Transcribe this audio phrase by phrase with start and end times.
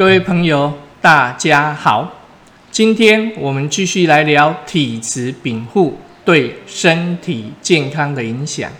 [0.00, 2.10] 各位朋友，大家好。
[2.70, 8.72] 今天我们继续来聊体质禀赋对身体健康的影响。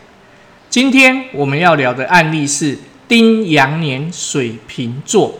[0.70, 5.34] 今天我们要聊的案例是丁阳年水瓶座。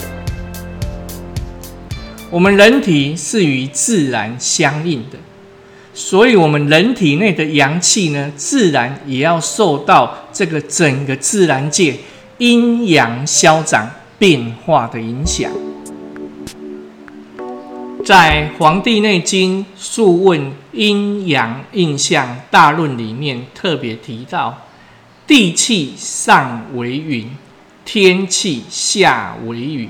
[2.31, 5.17] 我们人体是与自然相应的，
[5.95, 11.97] 所以我们人体内的阳气呢，自然也要受到这个整个自然界
[12.37, 15.51] 阴阳消长变化的影响。
[18.05, 24.67] 在《黄帝内经·素问阴阳应象大论》里面特别提到，
[25.27, 27.31] 地气上为云，
[27.85, 29.89] 天气下为雨。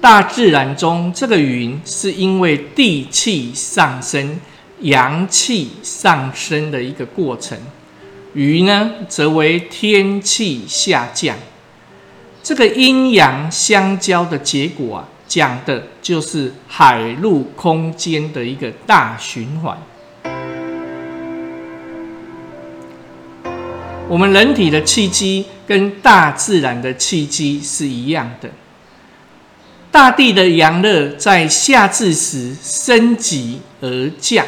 [0.00, 4.38] 大自然中，这个云是因为地气上升、
[4.80, 7.56] 阳气上升的一个过程；
[8.34, 11.36] 雨呢，则为天气下降。
[12.42, 19.76] 这个阴阳相交的结果啊，讲的就是海陆空间的一个大循环。
[24.08, 28.48] 我们人体的气机跟大自然的气机是一样的。
[29.90, 34.46] 大地的阳热在夏至时升级而降，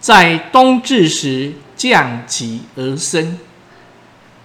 [0.00, 3.38] 在冬至时降级而升。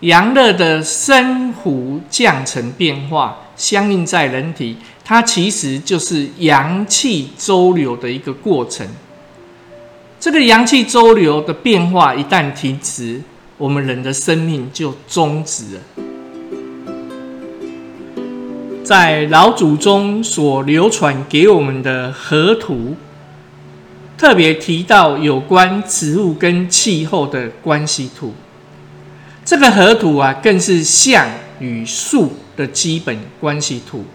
[0.02, 4.78] 阳热的升湖降沉变化，相应在人体，
[5.12, 8.88] 它其实就是阳气周流的一个过程。
[10.17, 13.20] 这个阳气周流的变化一旦停止，
[13.58, 15.82] 我们人的生命就终止了。
[18.86, 22.95] 在老祖宗所流传给我们的河图，
[24.17, 28.34] 特别提到有关植物跟气候的关系图。
[29.44, 31.30] 这个河图啊，更是象
[31.60, 34.05] 与数的基本关系图。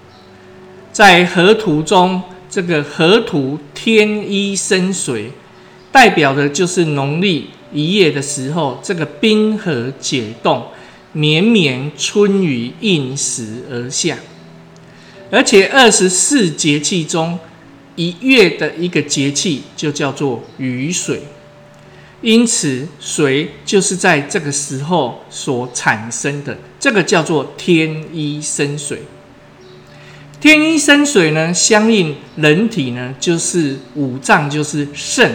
[0.96, 5.30] 在河图中，这个河图天一生水，
[5.92, 10.68] 代表的就是农历一月的时候，这个冰河解冻，
[11.12, 14.16] 绵绵春雨应时而下。
[15.30, 17.38] 而且二十四节气中，
[17.96, 21.20] 一月的一个节气就叫做雨水，
[22.22, 29.02] 因此水就是在这个时候所产生的，这个叫做天一生水。
[30.40, 35.32] 天一生水呢，相应人体呢，就是五脏就是肾，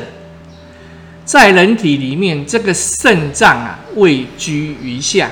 [1.26, 5.32] 在人体里面，这个肾脏啊位居于下，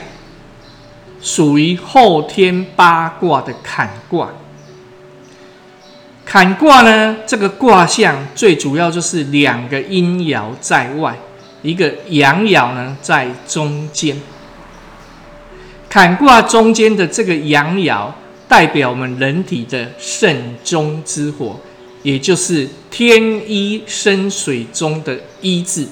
[1.21, 4.29] 属于后天八卦的坎卦。
[6.25, 11.17] 坎卦呢，这个卦象最主要就是两个阴爻在外，
[11.61, 14.15] 一个阳爻呢在中间。
[15.89, 18.11] 坎卦中间的这个阳爻，
[18.49, 21.57] 代表我们人体的肾中之火，
[22.03, 25.87] 也就是天一生水中的一字。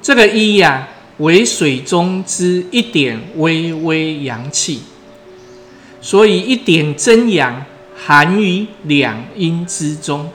[0.00, 0.86] 这个一呀，
[1.16, 4.82] 为水中之一点微微阳气，
[6.00, 7.64] 所以一点真阳。
[8.00, 10.30] 含于两阴之中，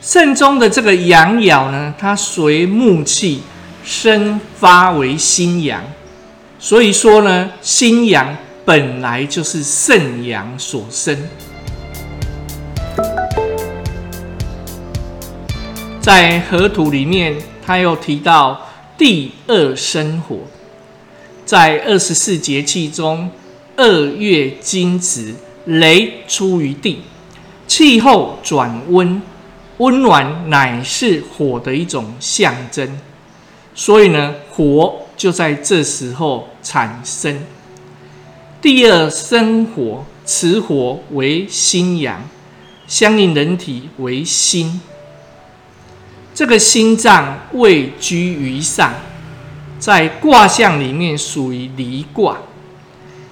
[0.00, 3.42] 肾中的这个阳爻呢，它随木气
[3.84, 5.84] 生发为心阳，
[6.58, 8.34] 所以说呢，心阳
[8.70, 11.18] 本来就是肾阳所生。
[16.00, 17.34] 在河图里面，
[17.66, 20.38] 他又提到第二生火，
[21.44, 23.32] 在二十四节气中，
[23.74, 25.34] 二月惊蛰。
[25.64, 27.00] 雷出于地，
[27.66, 29.20] 气候转温，
[29.78, 33.00] 温暖乃是火的一种象征，
[33.74, 37.36] 所以呢，火就在这时候产生。
[38.62, 42.22] 第二生火，此火为心阳，
[42.86, 44.82] 相应人体为心。
[46.34, 48.92] 这个心脏位居于上，
[49.78, 52.36] 在卦象里面属于离卦。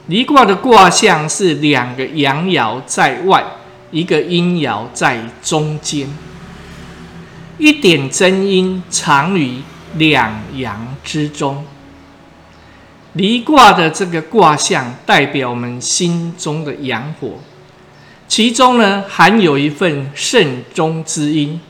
[0.06, 3.44] 离卦的卦象是两个阳爻在外，
[3.90, 6.08] 一个阴爻在中间。
[7.58, 9.60] 一点真阴藏于
[9.96, 11.66] 两阳之中。
[13.18, 17.40] 离卦的这个卦象代表我们心中的阳火，
[18.28, 21.60] 其中呢含有一份肾中之阴。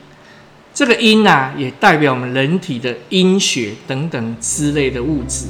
[0.75, 5.47] 这个阴啊，也代表我们人体的阴血等等之类的物质。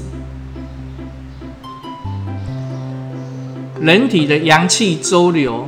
[3.81, 5.67] 人体的阳气周流，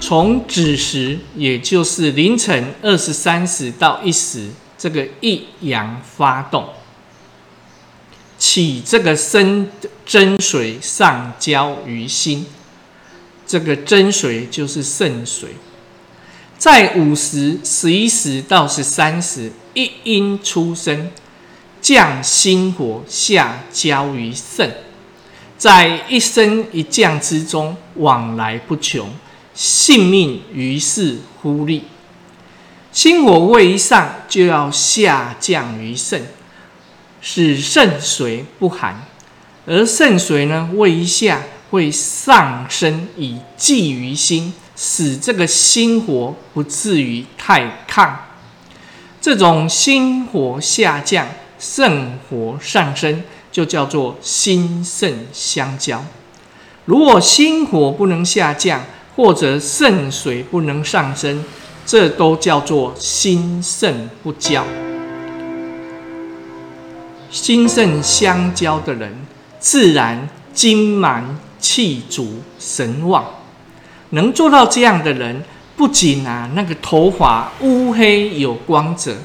[0.00, 4.48] 从子时，也就是凌晨二十三时到一时，
[4.78, 6.64] 这个一阳发动，
[8.38, 9.68] 起这个生
[10.04, 12.46] 真水上交于心，
[13.46, 15.50] 这个真水就是肾水。
[16.56, 21.10] 在午时、十一时到十三时，一阴出生，
[21.80, 24.72] 降心火下交于肾，
[25.58, 29.10] 在一升一降之中往来不穷，
[29.52, 31.84] 性命于是忽立。
[32.92, 36.28] 心火位一上，就要下降于肾，
[37.26, 38.96] 使肾水不寒；
[39.66, 41.40] 而肾水呢，位一下
[41.70, 44.52] 会上升，以济于心。
[44.76, 48.10] 使这个心火不至于太亢，
[49.20, 51.28] 这种心火下降，
[51.60, 53.22] 肾火上升，
[53.52, 56.04] 就叫做心肾相交。
[56.86, 58.84] 如果心火不能下降，
[59.14, 61.44] 或者肾水不能上升，
[61.86, 64.66] 这都叫做心肾不交。
[67.34, 69.12] 心肾相交的人，
[69.58, 73.24] 自然精满气足，神旺。
[74.10, 75.42] 能做到这样的人，
[75.76, 79.16] 不仅啊那个头发乌黑有光泽，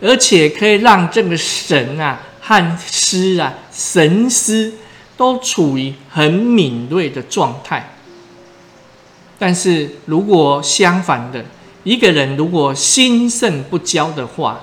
[0.00, 4.72] 而且可以让这个神啊和思啊神思
[5.18, 7.96] 都处于很敏锐的状态。
[9.38, 11.44] 但是如果相反的，
[11.84, 14.58] 一个人如果心肾不交的话，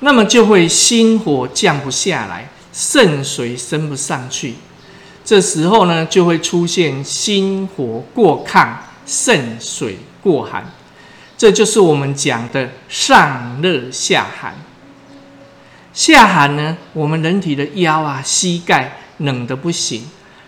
[0.00, 4.54] 那么就会心火降不下来，肾水升不上去，
[5.24, 8.68] 这时候呢就会出现心火过亢。
[9.10, 10.70] 肾水过寒，
[11.38, 14.54] 这就是我们讲的上热下寒。
[15.94, 20.02] 下寒呢，我们人体的腰啊、膝盖冷的不行；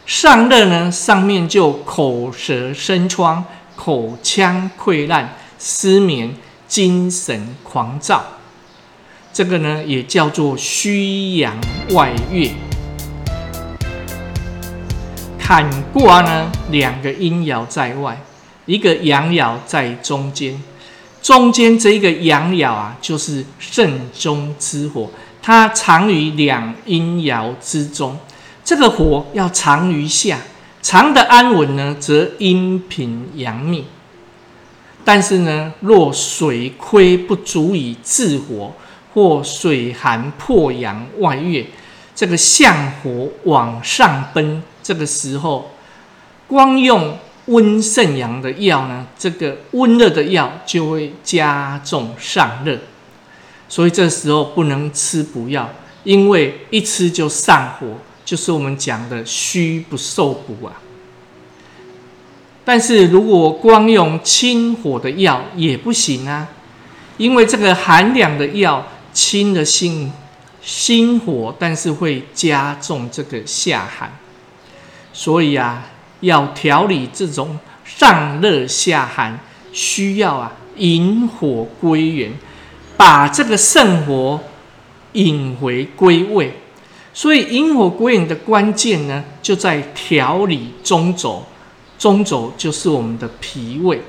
[0.04, 3.42] 上热呢，上面就口舌生疮、
[3.76, 6.36] 口腔溃烂、失眠、
[6.68, 8.22] 精神狂躁。
[9.32, 11.56] 这个呢，也叫做虚阳
[11.90, 12.50] 外越。
[15.38, 18.20] 坎卦呢，两个阴爻在外。
[18.66, 20.60] 一个阳爻在中间，
[21.22, 25.10] 中间这一个阳爻啊，就是肾中之火，
[25.42, 28.16] 它藏于两阴爻之中。
[28.64, 30.38] 这个火要藏于下，
[30.82, 33.84] 藏的安稳呢，则阴平阳密。
[35.04, 38.72] 但是呢，若水亏不足以制火，
[39.14, 41.66] 或水寒破阳外越，
[42.14, 45.70] 这个相火往上奔，这个时候
[46.46, 47.16] 光用。
[47.46, 52.78] 温肾阳的药呢，这个温热的药就会加重上热，
[53.68, 55.68] 所以这时候不能吃补药，
[56.04, 57.88] 因为一吃就上火，
[58.24, 60.78] 就是我们讲的虚不受补啊。
[62.64, 66.46] 但是如果光用清火的药也不行啊，
[67.16, 70.12] 因为这个寒凉的药清了心
[70.62, 74.18] 心火，但是会加重这个下寒，
[75.12, 75.86] 所以啊。
[76.22, 79.40] 要调理这种上热下寒，
[79.72, 82.30] 需要啊引火归元，
[82.94, 84.38] 把这个肾火
[85.12, 86.52] 引回归位。
[87.14, 91.42] 所以引火归元的关键呢，就在调理中轴。
[91.98, 94.02] 中轴就是我们的脾胃，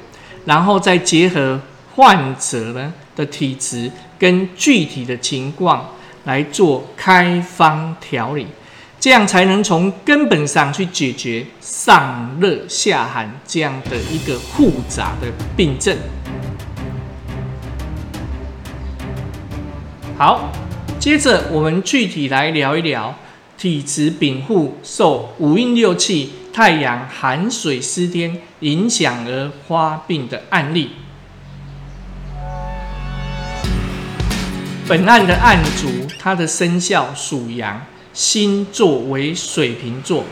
[0.43, 1.57] 然后再结合
[1.95, 3.89] 患者呢的体质
[4.21, 5.89] 跟具体的情况
[6.25, 8.45] 来做开方调理。
[8.99, 15.97] 这样才能从根本上去解决上热下寒这样的一个复杂的病症。
[20.15, 20.51] 好，
[20.99, 23.15] 接着我们具体来聊一聊
[23.57, 30.91] 体质禀赋受五运六气、太阳寒水湿天影响而发病的案例。
[34.87, 35.87] 本案的案主，
[36.19, 37.81] 他的生肖属羊。
[38.13, 40.25] 星座为水瓶座，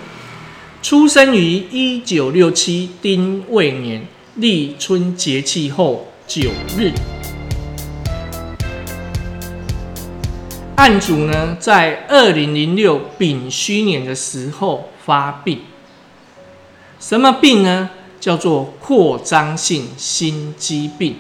[0.82, 6.92] 出生于一九六七丁未年立春节气后九日。
[10.76, 15.62] 案主呢，在二零零六丙戌年的时候发病。
[17.00, 17.90] 什么病呢？
[18.20, 21.16] 叫做扩张性心肌病。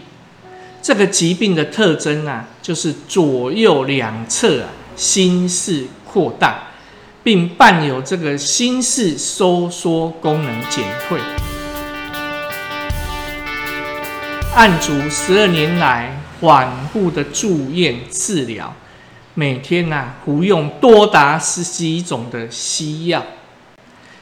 [0.89, 5.85] 这个疾病的特征啊，就是左右两侧啊心室。
[6.03, 6.63] 扩大，
[7.21, 11.19] 并伴有这个心室收缩功能减退。
[14.55, 18.73] 案主十二年来反复的住院治疗，
[19.35, 23.23] 每天呐服用多达十几种的西药。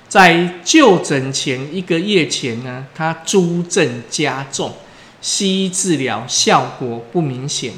[0.09, 4.73] 在就诊前一个月前呢，他诸症加重，
[5.21, 7.73] 西医治疗效果不明显。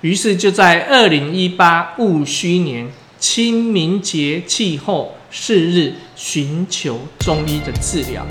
[0.00, 2.88] 于是就在二零一八戊戌年
[3.18, 8.24] 清明节气后四日，寻求中医的治疗。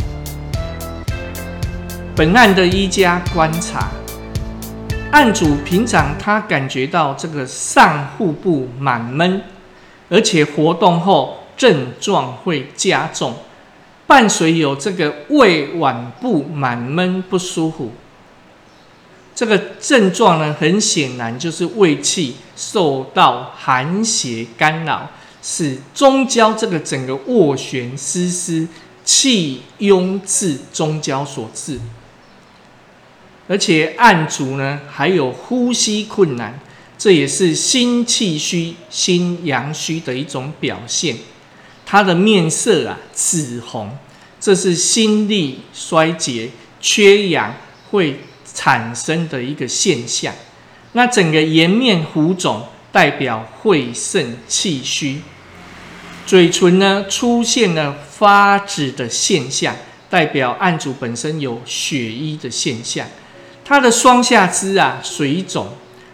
[2.16, 3.92] 本案的医家观察，
[5.12, 9.42] 案主平常他感觉到这个上腹部满闷，
[10.10, 13.36] 而且活动后症状会加重，
[14.08, 17.92] 伴随有这个胃脘部满闷不舒服。
[19.36, 25.12] 这个症状呢，很显然就是胃气受到寒邪干扰，
[25.44, 28.68] 使中焦这个整个斡旋失失，
[29.06, 31.80] 气壅滞中焦所致。
[33.48, 36.60] 而且案主呢，还有呼吸困难，
[36.98, 41.16] 这也是心气虚、心阳虚的一种表现。
[41.88, 43.98] 他的面色啊紫红，
[44.40, 47.56] 这是心力衰竭、缺氧
[47.90, 48.20] 会。
[48.54, 50.34] 产生的一个现象，
[50.94, 55.22] 那整个颜面浮肿，代表会肾气虚；
[56.26, 59.76] 嘴唇呢出现了发紫的现象，
[60.10, 63.06] 代表案主本身有血瘀的现象。
[63.64, 65.68] 他的双下肢啊水肿，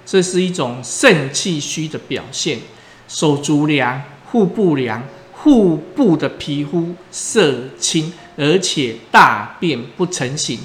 [0.06, 2.60] 这是一种肾气虚的表现。
[3.08, 5.02] 手足凉，腹部凉，
[5.44, 10.58] 腹部的皮肤色青，而且大便不成形。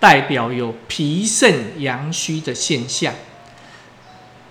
[0.00, 3.14] 代表有脾肾阳虚的现象，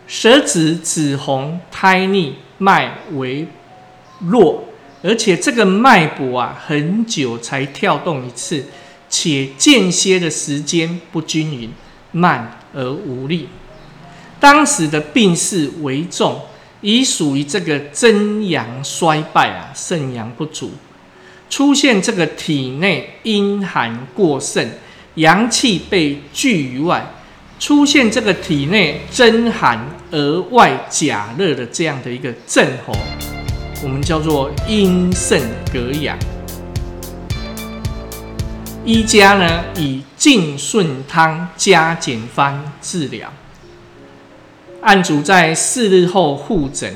[0.08, 3.48] 舌质紫红，苔腻，脉为
[4.20, 4.64] 弱，
[5.04, 8.64] 而且这个脉搏啊很久才跳动一次，
[9.10, 11.70] 且间歇的时间不均匀，
[12.12, 13.50] 慢而无力。
[14.40, 16.40] 当时的病势为重，
[16.82, 20.72] 已属于这个真阳衰败啊，肾阳不足，
[21.50, 24.68] 出现这个体内阴寒过盛。
[25.16, 27.06] 阳气被拒于外，
[27.60, 29.78] 出现这个体内真寒
[30.10, 32.94] 而外假热的这样的一个症候，
[33.84, 35.42] 我们叫做阴肾
[35.74, 36.18] 隔阳。
[38.86, 43.32] 医家呢以静顺汤加减方治疗。
[44.82, 46.94] 案主在四日后复诊，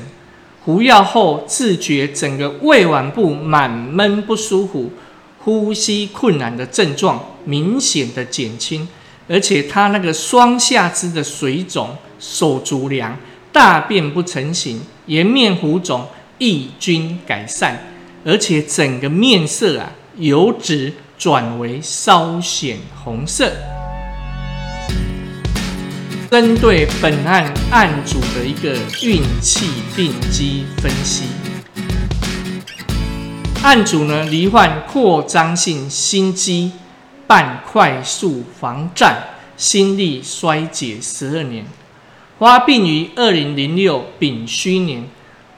[0.64, 4.90] 服药后自觉整个胃脘部满闷不舒服。
[5.38, 8.88] 呼吸困难的症状明显的减轻，
[9.28, 13.16] 而且他那个双下肢的水肿、手足凉、
[13.52, 16.04] 大便不成形、颜面浮肿
[16.38, 17.86] 亦均改善，
[18.24, 23.75] 而且整个面色啊由紫转为稍显红色。
[26.28, 31.24] 针对本案案主的一个运气病机分析。
[33.62, 36.72] 案主呢罹患扩张性心肌
[37.28, 39.16] 瓣快速房颤，
[39.56, 41.64] 心力衰竭十二年，
[42.38, 45.04] 发病于二零零六丙戌年，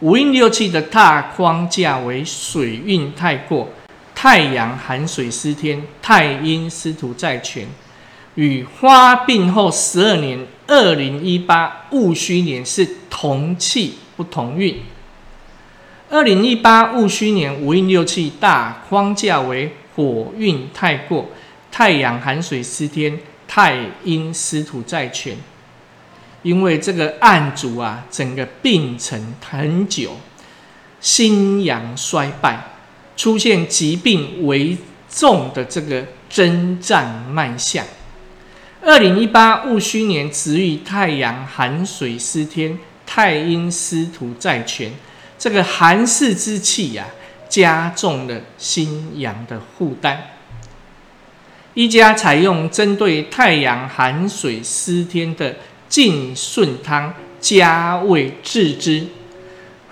[0.01, 3.71] 五运六气的大框架为水运太过，
[4.15, 7.67] 太阳寒水失天，太阴失土在权，
[8.35, 14.83] 与发病后十二年二零一八戊戌年是同气不同运。
[16.11, 21.31] 二零一八戊戌年五运六气大框架为火运太过，
[21.73, 25.35] 太阳寒水失天，太阴失土在权。
[26.43, 30.17] 因为这个案主啊，整个病程很久，
[31.01, 32.73] 心阳衰败，
[33.17, 34.77] 出现疾病为
[35.09, 37.87] 重的这个征战脉象。
[38.89, 44.91] 二零一八戊戌年子遇太阳寒水失天，太阴司土在权。
[45.39, 47.05] 这个寒湿之气呀，
[47.51, 50.19] 加重了心阳的负担。
[51.75, 55.57] 一家采用针对太阳寒水失天的
[55.91, 59.07] 净顺汤加味治之，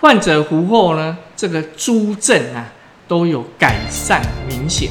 [0.00, 2.72] 患者服后呢，这个诸症啊
[3.06, 4.88] 都有改善明显。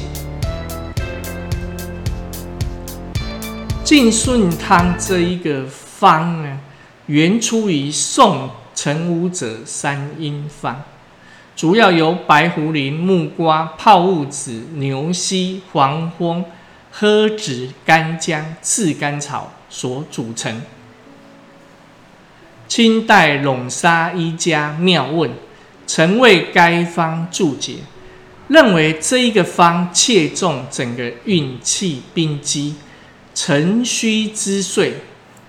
[3.86, 6.58] 净顺汤这一个方呢，
[7.06, 8.50] 原出于宋。
[8.74, 10.82] 陈武者三阴方，
[11.56, 16.44] 主要由白胡林、木瓜、泡雾子、牛膝、黄蜂、
[16.94, 20.60] 诃子、干姜、炙甘草所组成。
[22.68, 25.30] 清代陇沙一家妙问
[25.86, 27.76] 曾为该方注解，
[28.48, 32.74] 认为这一个方切中整个运气冰机，
[33.36, 34.94] 辰戌之岁，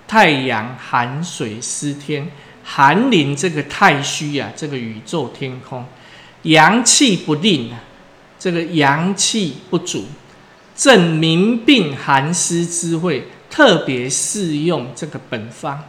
[0.06, 2.30] 太阳寒水失天。
[2.62, 5.82] 寒临这个太虚啊，这个宇宙天空，
[6.42, 7.80] 阳气不令啊，
[8.38, 10.04] 这个阳气不足，
[10.76, 15.78] 正民病寒湿之会，特别适用这个本方。《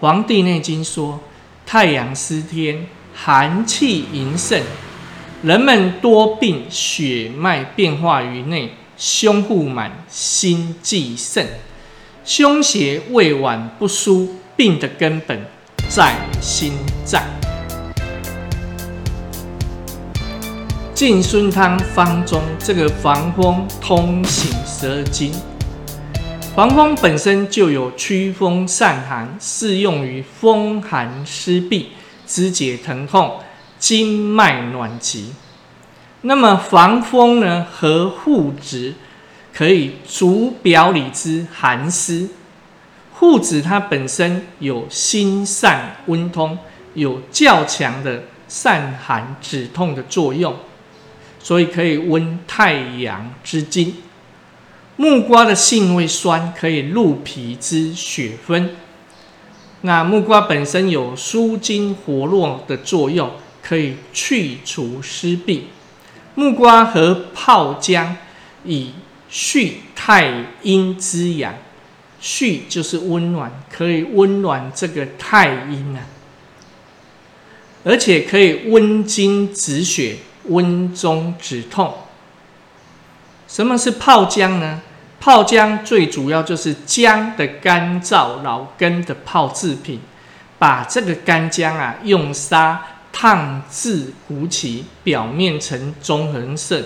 [0.00, 1.18] 黄帝内经》说，
[1.64, 4.60] 太阳失天，寒气盈盛，
[5.42, 11.46] 人们多病，血脉变化于内，胸腹满，心悸盛，
[12.24, 15.38] 胸胁胃脘不舒，病的根本
[15.88, 16.72] 在心
[17.04, 17.22] 脏。
[20.94, 25.30] 晋孙汤方中这个防风通行十二经，
[26.54, 31.84] 防风本身就有驱风散寒，适用于风寒湿痹、
[32.26, 33.40] 肢节疼痛、
[33.78, 35.34] 经脉暖急。
[36.22, 38.94] 那么防风呢，和护子
[39.52, 42.28] 可以逐表里之寒湿。
[43.14, 46.58] 护子它本身有心散温通，
[46.94, 50.54] 有较强的散寒止痛的作用。
[51.38, 53.94] 所以可以温太阳之经，
[54.96, 58.74] 木瓜的性味酸，可以入脾之血分。
[59.82, 63.30] 那木瓜本身有舒筋活络的作用，
[63.62, 65.60] 可以去除湿痹。
[66.36, 68.16] 木瓜和泡姜
[68.64, 68.92] 以
[69.28, 71.52] 煦太阴之阳，
[72.22, 76.06] 煦就是温暖，可以温暖这个太阴啊，
[77.84, 80.18] 而且可以温经止血。
[80.48, 81.92] 温中止痛。
[83.48, 84.80] 什么是泡姜呢？
[85.18, 89.98] 泡姜最主要就是姜的干燥老根的泡制品，
[90.56, 92.80] 把这个干姜啊用砂
[93.18, 96.84] 烫至鼓起，表面呈棕红色，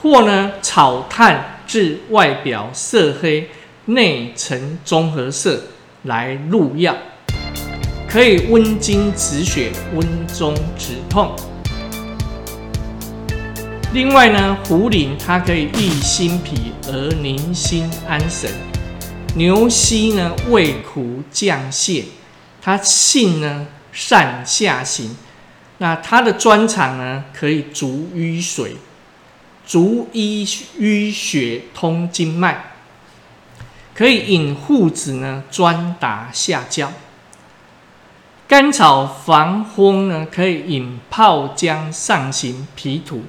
[0.00, 3.50] 或呢炒炭至外表色黑，
[3.86, 5.64] 内呈棕褐色
[6.04, 6.96] 来入药，
[8.08, 11.34] 可以温经止血、温中止痛。
[13.92, 18.48] 另外呢，茯苓它可以益心脾而宁心安神；
[19.34, 22.04] 牛膝呢，味苦降泻，
[22.62, 25.16] 它性呢善下行。
[25.78, 28.76] 那它的专长呢，可以逐瘀水、
[29.66, 30.44] 逐瘀
[30.78, 32.72] 淤血、通经脉，
[33.94, 36.92] 可以引护子呢，专打下焦。
[38.46, 43.24] 甘草防风呢，可以引泡姜上行脾土。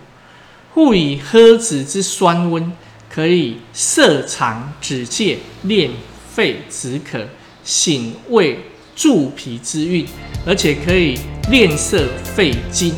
[0.73, 2.71] 故以喝子之酸温，
[3.09, 5.89] 可以涩肠止泻、练
[6.31, 7.27] 肺止渴、
[7.63, 8.59] 醒胃
[8.95, 10.05] 助脾之运，
[10.47, 11.19] 而且可以
[11.51, 12.93] 练色肺经。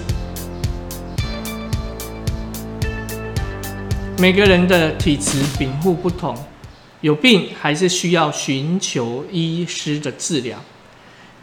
[4.19, 6.37] 每个人的体质禀赋不同，
[7.01, 10.59] 有病还是需要寻求医师的治疗。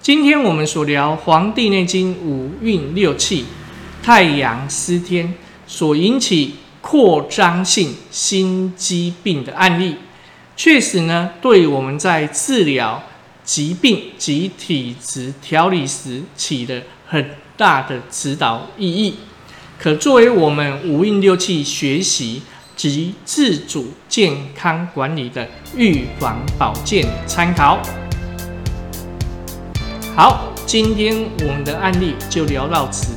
[0.01, 3.45] 今天我们所聊《黄帝内经》五运六气、
[4.03, 5.35] 太阳司天。
[5.69, 9.97] 所引起扩张性心肌病的案例，
[10.57, 13.03] 确实呢，对我们在治疗
[13.46, 19.14] 疾病及体质调理时起了很大的指导意义，
[19.78, 22.42] 可作为我们五运六气学习
[22.74, 27.80] 及自主健康管理的预防保健参考。
[30.16, 33.15] 好，今天我们的案例就聊到此。